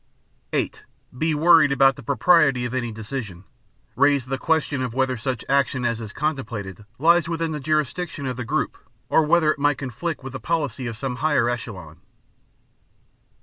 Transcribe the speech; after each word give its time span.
(8) 0.51 0.83
Be 1.15 1.35
worried 1.35 1.71
about 1.71 1.95
the 1.95 2.01
propriety 2.01 2.65
of 2.65 2.73
any 2.73 2.91
decision—raise 2.91 4.25
the 4.25 4.39
question 4.39 4.81
of 4.81 4.95
whether 4.95 5.15
such 5.15 5.45
action 5.47 5.85
as 5.85 6.01
is 6.01 6.11
contemplated 6.11 6.85
lies 6.97 7.29
within 7.29 7.51
the 7.51 7.59
jurisdiction 7.59 8.25
of 8.25 8.35
the 8.35 8.43
group 8.43 8.79
or 9.09 9.21
whether 9.21 9.51
it 9.51 9.59
might 9.59 9.77
conflict 9.77 10.23
with 10.23 10.33
the 10.33 10.39
policy 10.39 10.87
of 10.87 10.97
some 10.97 11.17
higher 11.17 11.47
echelon. 11.51 12.01